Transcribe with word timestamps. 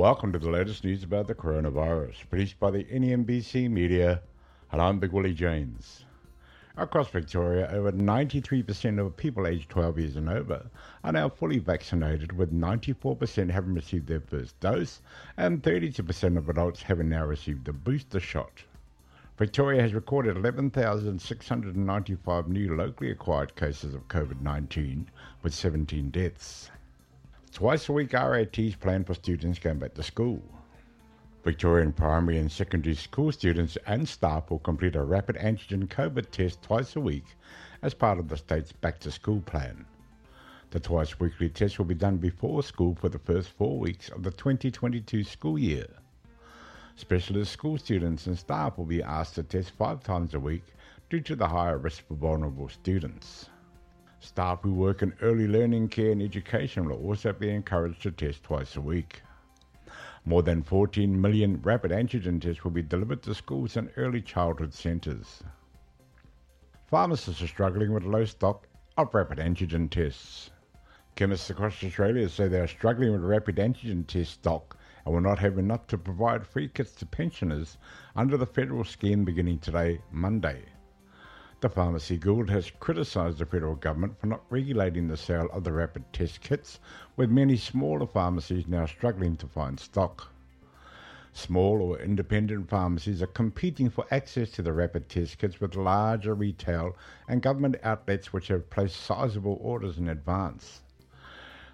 Welcome 0.00 0.32
to 0.32 0.38
the 0.38 0.48
latest 0.48 0.82
news 0.82 1.04
about 1.04 1.26
the 1.26 1.34
coronavirus, 1.34 2.26
produced 2.30 2.58
by 2.58 2.70
the 2.70 2.84
NEMBC 2.84 3.70
Media, 3.70 4.22
and 4.72 4.80
I'm 4.80 4.98
Big 4.98 5.12
Willie 5.12 5.34
James. 5.34 6.06
Across 6.78 7.10
Victoria, 7.10 7.68
over 7.70 7.92
93% 7.92 8.98
of 8.98 9.14
people 9.18 9.46
aged 9.46 9.68
12 9.68 9.98
years 9.98 10.16
and 10.16 10.30
over 10.30 10.70
are 11.04 11.12
now 11.12 11.28
fully 11.28 11.58
vaccinated, 11.58 12.32
with 12.32 12.50
94% 12.50 13.50
having 13.50 13.74
received 13.74 14.06
their 14.06 14.22
first 14.22 14.58
dose 14.58 15.02
and 15.36 15.62
32% 15.62 16.38
of 16.38 16.48
adults 16.48 16.80
having 16.80 17.10
now 17.10 17.26
received 17.26 17.66
the 17.66 17.74
booster 17.74 18.20
shot. 18.20 18.64
Victoria 19.36 19.82
has 19.82 19.92
recorded 19.92 20.34
11,695 20.34 22.48
new 22.48 22.74
locally 22.74 23.10
acquired 23.10 23.54
cases 23.54 23.92
of 23.92 24.08
COVID 24.08 24.40
19, 24.40 25.10
with 25.42 25.52
17 25.52 26.08
deaths. 26.08 26.70
Twice 27.60 27.90
a 27.90 27.92
week 27.92 28.14
RATs 28.14 28.74
planned 28.76 29.06
for 29.06 29.12
students 29.12 29.58
going 29.58 29.80
back 29.80 29.92
to 29.92 30.02
school. 30.02 30.40
Victorian 31.44 31.92
primary 31.92 32.38
and 32.38 32.50
secondary 32.50 32.94
school 32.94 33.30
students 33.32 33.76
and 33.86 34.08
staff 34.08 34.50
will 34.50 34.60
complete 34.60 34.96
a 34.96 35.02
rapid 35.02 35.36
antigen 35.36 35.86
COVID 35.86 36.30
test 36.30 36.62
twice 36.62 36.96
a 36.96 37.00
week 37.00 37.36
as 37.82 37.92
part 37.92 38.18
of 38.18 38.28
the 38.28 38.38
state's 38.38 38.72
back 38.72 38.98
to 39.00 39.10
school 39.10 39.42
plan. 39.42 39.84
The 40.70 40.80
twice 40.80 41.20
weekly 41.20 41.50
test 41.50 41.76
will 41.76 41.84
be 41.84 41.94
done 41.94 42.16
before 42.16 42.62
school 42.62 42.94
for 42.94 43.10
the 43.10 43.18
first 43.18 43.50
four 43.50 43.78
weeks 43.78 44.08
of 44.08 44.22
the 44.22 44.30
2022 44.30 45.22
school 45.22 45.58
year. 45.58 45.86
Specialist 46.96 47.52
school 47.52 47.76
students 47.76 48.26
and 48.26 48.38
staff 48.38 48.78
will 48.78 48.86
be 48.86 49.02
asked 49.02 49.34
to 49.34 49.42
test 49.42 49.72
five 49.72 50.02
times 50.02 50.32
a 50.32 50.40
week 50.40 50.64
due 51.10 51.20
to 51.20 51.36
the 51.36 51.48
higher 51.48 51.76
risk 51.76 52.08
for 52.08 52.14
vulnerable 52.14 52.70
students. 52.70 53.50
Staff 54.22 54.60
who 54.60 54.74
work 54.74 55.00
in 55.00 55.14
early 55.22 55.48
learning 55.48 55.88
care 55.88 56.12
and 56.12 56.20
education 56.20 56.84
will 56.84 57.02
also 57.02 57.32
be 57.32 57.48
encouraged 57.48 58.02
to 58.02 58.10
test 58.10 58.44
twice 58.44 58.76
a 58.76 58.80
week. 58.80 59.22
More 60.26 60.42
than 60.42 60.62
14 60.62 61.18
million 61.18 61.62
rapid 61.62 61.90
antigen 61.90 62.38
tests 62.38 62.62
will 62.62 62.70
be 62.70 62.82
delivered 62.82 63.22
to 63.22 63.34
schools 63.34 63.78
and 63.78 63.90
early 63.96 64.20
childhood 64.20 64.74
centres. 64.74 65.42
Pharmacists 66.86 67.40
are 67.40 67.46
struggling 67.46 67.94
with 67.94 68.04
low 68.04 68.26
stock 68.26 68.66
of 68.98 69.14
rapid 69.14 69.38
antigen 69.38 69.88
tests. 69.88 70.50
Chemists 71.14 71.48
across 71.48 71.82
Australia 71.82 72.28
say 72.28 72.46
they 72.46 72.60
are 72.60 72.66
struggling 72.66 73.12
with 73.12 73.22
rapid 73.22 73.56
antigen 73.56 74.06
test 74.06 74.32
stock 74.32 74.76
and 75.06 75.14
will 75.14 75.22
not 75.22 75.38
have 75.38 75.56
enough 75.56 75.86
to 75.86 75.96
provide 75.96 76.46
free 76.46 76.68
kits 76.68 76.92
to 76.92 77.06
pensioners 77.06 77.78
under 78.14 78.36
the 78.36 78.44
federal 78.44 78.84
scheme 78.84 79.24
beginning 79.24 79.58
today, 79.60 79.98
Monday. 80.12 80.66
The 81.60 81.68
Pharmacy 81.68 82.16
Guild 82.16 82.48
has 82.48 82.72
criticised 82.80 83.36
the 83.36 83.44
federal 83.44 83.74
government 83.74 84.18
for 84.18 84.28
not 84.28 84.40
regulating 84.48 85.08
the 85.08 85.16
sale 85.18 85.46
of 85.52 85.62
the 85.62 85.74
rapid 85.74 86.10
test 86.10 86.40
kits, 86.40 86.80
with 87.16 87.28
many 87.28 87.58
smaller 87.58 88.06
pharmacies 88.06 88.66
now 88.66 88.86
struggling 88.86 89.36
to 89.36 89.46
find 89.46 89.78
stock. 89.78 90.32
Small 91.34 91.82
or 91.82 91.98
independent 91.98 92.70
pharmacies 92.70 93.20
are 93.20 93.26
competing 93.26 93.90
for 93.90 94.06
access 94.10 94.50
to 94.52 94.62
the 94.62 94.72
rapid 94.72 95.10
test 95.10 95.36
kits 95.36 95.60
with 95.60 95.76
larger 95.76 96.32
retail 96.32 96.96
and 97.28 97.42
government 97.42 97.76
outlets 97.82 98.32
which 98.32 98.48
have 98.48 98.70
placed 98.70 98.96
sizable 98.96 99.58
orders 99.60 99.98
in 99.98 100.08
advance. 100.08 100.80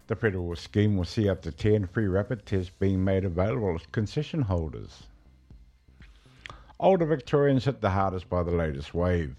The 0.09 0.17
federal 0.17 0.57
scheme 0.57 0.97
will 0.97 1.05
see 1.05 1.29
up 1.29 1.43
to 1.43 1.53
10 1.53 1.87
free 1.87 2.09
rapid 2.09 2.45
tests 2.45 2.73
being 2.77 3.05
made 3.05 3.25
available 3.25 3.79
to 3.79 3.87
concession 3.91 4.43
holders. 4.43 5.05
Older 6.81 7.07
Victorians 7.07 7.67
hit 7.67 7.81
the 7.81 7.91
hardest 7.91 8.29
by 8.29 8.43
the 8.43 8.51
latest 8.51 8.93
wave. 8.93 9.37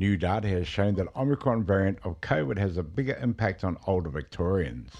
New 0.00 0.16
data 0.16 0.48
has 0.48 0.66
shown 0.66 0.94
that 0.94 1.14
Omicron 1.14 1.62
variant 1.62 1.98
of 2.04 2.22
COVID 2.22 2.56
has 2.56 2.78
a 2.78 2.82
bigger 2.82 3.18
impact 3.20 3.62
on 3.62 3.76
older 3.86 4.08
Victorians. 4.08 4.90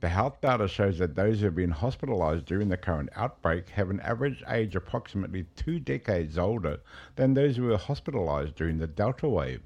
The 0.00 0.08
health 0.08 0.40
data 0.40 0.66
shows 0.66 0.96
that 0.96 1.14
those 1.14 1.40
who 1.40 1.44
have 1.44 1.54
been 1.54 1.74
hospitalised 1.74 2.46
during 2.46 2.70
the 2.70 2.78
current 2.78 3.10
outbreak 3.16 3.68
have 3.68 3.90
an 3.90 4.00
average 4.00 4.42
age 4.48 4.74
approximately 4.74 5.44
two 5.56 5.78
decades 5.78 6.38
older 6.38 6.80
than 7.16 7.34
those 7.34 7.58
who 7.58 7.64
were 7.64 7.76
hospitalised 7.76 8.54
during 8.54 8.78
the 8.78 8.86
Delta 8.86 9.28
wave. 9.28 9.60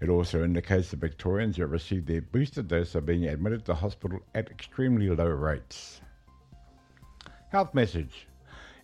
It 0.00 0.08
also 0.08 0.44
indicates 0.44 0.92
that 0.92 1.00
Victorians 1.00 1.56
who 1.56 1.62
have 1.62 1.72
received 1.72 2.06
their 2.06 2.22
booster 2.22 2.62
dose 2.62 2.94
are 2.94 3.00
being 3.00 3.24
admitted 3.24 3.64
to 3.64 3.74
hospital 3.74 4.20
at 4.36 4.52
extremely 4.52 5.10
low 5.10 5.26
rates. 5.26 6.00
Health 7.50 7.74
message 7.74 8.28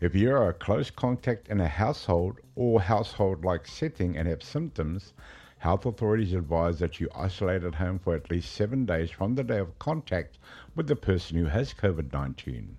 if 0.00 0.14
you 0.14 0.30
are 0.32 0.48
a 0.48 0.52
close 0.52 0.90
contact 0.90 1.48
in 1.48 1.60
a 1.60 1.68
household 1.68 2.40
or 2.56 2.80
household 2.80 3.44
like 3.44 3.66
setting 3.66 4.16
and 4.16 4.26
have 4.26 4.42
symptoms, 4.42 5.12
health 5.58 5.86
authorities 5.86 6.32
advise 6.32 6.80
that 6.80 6.98
you 6.98 7.08
isolate 7.14 7.62
at 7.62 7.76
home 7.76 7.98
for 7.98 8.14
at 8.14 8.30
least 8.30 8.52
seven 8.52 8.84
days 8.84 9.10
from 9.10 9.34
the 9.34 9.44
day 9.44 9.58
of 9.58 9.78
contact 9.78 10.38
with 10.74 10.88
the 10.88 10.96
person 10.96 11.38
who 11.38 11.46
has 11.46 11.72
COVID 11.72 12.12
19. 12.12 12.76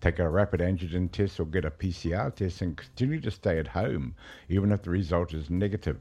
Take 0.00 0.18
a 0.18 0.28
rapid 0.28 0.60
antigen 0.60 1.12
test 1.12 1.38
or 1.38 1.44
get 1.44 1.66
a 1.66 1.70
PCR 1.70 2.34
test 2.34 2.62
and 2.62 2.76
continue 2.76 3.20
to 3.20 3.30
stay 3.30 3.58
at 3.58 3.68
home 3.68 4.14
even 4.48 4.72
if 4.72 4.82
the 4.82 4.90
result 4.90 5.34
is 5.34 5.50
negative. 5.50 6.00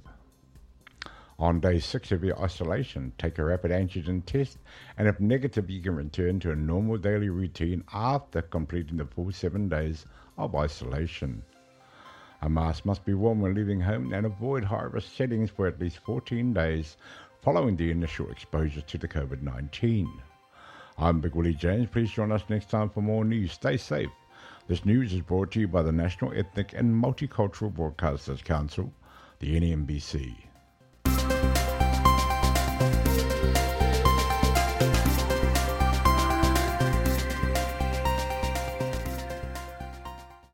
On 1.42 1.60
day 1.60 1.80
six 1.80 2.12
of 2.12 2.24
your 2.24 2.40
isolation, 2.40 3.14
take 3.18 3.40
a 3.40 3.44
rapid 3.44 3.72
antigen 3.72 4.24
test, 4.24 4.60
and 4.96 5.08
if 5.08 5.20
negative, 5.20 5.72
you 5.72 5.82
can 5.82 5.96
return 5.96 6.40
to 6.40 6.52
a 6.52 6.56
normal 6.56 7.00
daily 7.00 7.30
routine 7.30 7.84
after 7.92 8.44
completing 8.44 8.98
the 8.98 9.06
full 9.06 9.32
seven 9.32 9.68
days 9.68 10.06
of 10.38 10.54
isolation. 10.54 11.42
A 12.44 12.48
mask 12.48 12.86
must 12.86 13.04
be 13.06 13.16
worn 13.16 13.40
when 13.40 13.56
leaving 13.56 13.82
home 13.82 14.14
and 14.14 14.28
avoid 14.28 14.64
high 14.64 14.84
risk 14.84 15.16
settings 15.16 15.50
for 15.50 15.66
at 15.66 15.80
least 15.80 15.98
14 16.06 16.54
days 16.54 16.96
following 17.42 17.76
the 17.76 17.90
initial 17.90 18.30
exposure 18.30 18.82
to 18.82 19.00
the 19.00 19.08
COVID 19.08 19.42
19. 19.42 20.22
I'm 21.00 21.22
Big 21.22 21.34
Willie 21.34 21.56
James. 21.56 21.90
Please 21.90 22.12
join 22.12 22.32
us 22.32 22.44
next 22.50 22.70
time 22.70 22.92
for 22.92 23.02
more 23.02 23.26
news. 23.26 23.54
Stay 23.54 23.78
safe. 23.78 24.12
This 24.68 24.86
news 24.86 25.12
is 25.12 25.22
brought 25.22 25.50
to 25.54 25.62
you 25.62 25.68
by 25.68 25.82
the 25.82 25.92
National 25.92 26.34
Ethnic 26.34 26.74
and 26.74 27.04
Multicultural 27.04 27.74
Broadcasters 27.74 28.44
Council, 28.44 28.94
the 29.40 29.60
NEMBC. 29.60 30.51